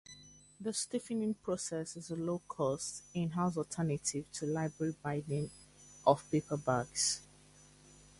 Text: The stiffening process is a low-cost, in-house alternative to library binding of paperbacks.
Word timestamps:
The 0.59 0.73
stiffening 0.73 1.35
process 1.35 1.95
is 1.95 2.09
a 2.09 2.15
low-cost, 2.15 3.03
in-house 3.13 3.55
alternative 3.55 4.25
to 4.31 4.47
library 4.47 4.95
binding 5.03 5.51
of 6.07 6.23
paperbacks. 6.31 7.19